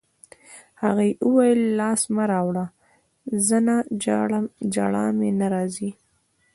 هغې 0.83 1.09
وویل: 1.27 1.61
لاس 1.79 2.01
مه 2.15 2.23
راوړه، 2.31 2.65
زه 3.47 3.57
نه 3.67 3.77
ژاړم، 4.03 4.45
ژړا 4.73 5.05
مې 5.17 5.29
نه 5.39 5.47
راځي. 5.53 5.91